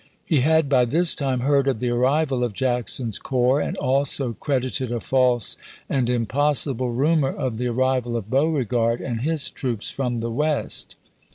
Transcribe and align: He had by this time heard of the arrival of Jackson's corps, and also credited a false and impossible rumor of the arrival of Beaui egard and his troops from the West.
He 0.25 0.39
had 0.39 0.67
by 0.67 0.85
this 0.85 1.13
time 1.13 1.41
heard 1.41 1.67
of 1.67 1.77
the 1.79 1.91
arrival 1.91 2.43
of 2.43 2.53
Jackson's 2.53 3.19
corps, 3.19 3.59
and 3.61 3.77
also 3.77 4.33
credited 4.33 4.91
a 4.91 4.99
false 4.99 5.57
and 5.87 6.09
impossible 6.09 6.89
rumor 6.91 7.29
of 7.29 7.57
the 7.57 7.67
arrival 7.67 8.17
of 8.17 8.27
Beaui 8.27 8.65
egard 8.65 8.99
and 8.99 9.21
his 9.21 9.51
troops 9.51 9.91
from 9.91 10.19
the 10.19 10.31
West. 10.31 10.95